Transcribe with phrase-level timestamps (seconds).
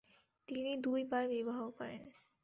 [0.47, 2.01] তিনি দুই বার বিবাহ করেন।